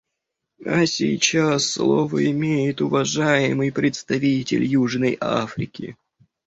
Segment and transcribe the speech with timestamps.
[0.65, 5.95] А сейчас слово имеет уважаемый представитель Южной Африки.